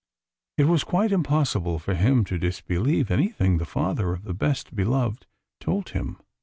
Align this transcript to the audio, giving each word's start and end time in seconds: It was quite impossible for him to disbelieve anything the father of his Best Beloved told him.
It 0.57 0.63
was 0.63 0.83
quite 0.83 1.11
impossible 1.11 1.77
for 1.77 1.93
him 1.93 2.23
to 2.25 2.39
disbelieve 2.39 3.11
anything 3.11 3.59
the 3.59 3.65
father 3.65 4.13
of 4.13 4.23
his 4.23 4.33
Best 4.33 4.75
Beloved 4.75 5.27
told 5.59 5.89
him. 5.89 6.17